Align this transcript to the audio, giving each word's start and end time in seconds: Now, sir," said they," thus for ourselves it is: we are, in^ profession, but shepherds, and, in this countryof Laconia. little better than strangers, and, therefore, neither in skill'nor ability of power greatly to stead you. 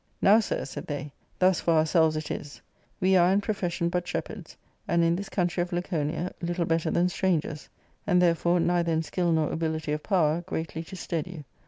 Now, 0.19 0.39
sir," 0.39 0.65
said 0.65 0.87
they," 0.87 1.11
thus 1.37 1.59
for 1.61 1.75
ourselves 1.75 2.15
it 2.17 2.31
is: 2.31 2.59
we 2.99 3.15
are, 3.15 3.31
in^ 3.31 3.39
profession, 3.39 3.87
but 3.87 4.07
shepherds, 4.07 4.57
and, 4.87 5.03
in 5.03 5.15
this 5.15 5.29
countryof 5.29 5.71
Laconia. 5.71 6.31
little 6.41 6.65
better 6.65 6.89
than 6.89 7.07
strangers, 7.07 7.69
and, 8.07 8.19
therefore, 8.19 8.59
neither 8.59 8.91
in 8.91 9.03
skill'nor 9.03 9.51
ability 9.53 9.91
of 9.91 10.01
power 10.01 10.41
greatly 10.47 10.83
to 10.85 10.95
stead 10.95 11.27
you. 11.27 11.43